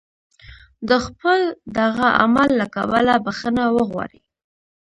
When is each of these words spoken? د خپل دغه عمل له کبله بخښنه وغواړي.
د 0.89 0.91
خپل 1.05 1.39
دغه 1.79 2.07
عمل 2.21 2.49
له 2.59 2.65
کبله 2.75 3.13
بخښنه 3.25 3.63
وغواړي. 3.75 4.19